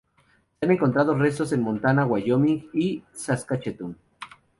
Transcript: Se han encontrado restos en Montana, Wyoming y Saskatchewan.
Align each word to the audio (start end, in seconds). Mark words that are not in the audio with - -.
Se 0.59 0.65
han 0.65 0.71
encontrado 0.71 1.13
restos 1.13 1.53
en 1.53 1.61
Montana, 1.61 2.07
Wyoming 2.07 2.71
y 2.73 3.03
Saskatchewan. 3.11 3.95